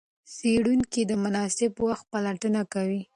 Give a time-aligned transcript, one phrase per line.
[0.35, 3.01] څېړونکي د مناسب وخت پلټنه کوي.